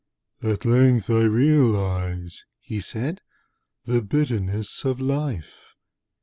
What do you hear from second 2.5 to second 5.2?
he said, The bitterness of